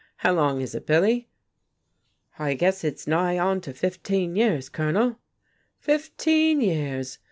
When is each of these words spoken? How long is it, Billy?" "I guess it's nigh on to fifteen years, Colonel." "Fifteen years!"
How 0.17 0.31
long 0.33 0.61
is 0.61 0.73
it, 0.73 0.87
Billy?" 0.87 1.27
"I 2.39 2.55
guess 2.55 2.83
it's 2.83 3.05
nigh 3.05 3.37
on 3.37 3.61
to 3.61 3.71
fifteen 3.71 4.35
years, 4.35 4.67
Colonel." 4.67 5.19
"Fifteen 5.77 6.59
years!" 6.59 7.19